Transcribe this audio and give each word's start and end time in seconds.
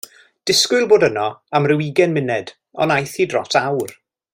Disgwyl 0.49 0.87
bod 0.93 1.05
yno 1.09 1.27
am 1.59 1.69
rhyw 1.71 1.85
ugain 1.91 2.17
munud 2.19 2.53
ond 2.87 2.97
aeth 2.97 3.17
hi 3.23 3.33
dros 3.35 3.63
awr. 3.67 3.99